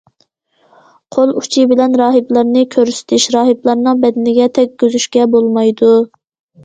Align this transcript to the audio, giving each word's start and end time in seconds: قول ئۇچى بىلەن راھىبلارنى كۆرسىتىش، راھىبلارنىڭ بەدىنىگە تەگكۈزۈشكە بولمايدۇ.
قول 1.17 1.33
ئۇچى 1.41 1.65
بىلەن 1.73 1.97
راھىبلارنى 2.01 2.63
كۆرسىتىش، 2.77 3.29
راھىبلارنىڭ 3.37 4.01
بەدىنىگە 4.07 4.49
تەگكۈزۈشكە 4.59 5.29
بولمايدۇ. 5.37 5.93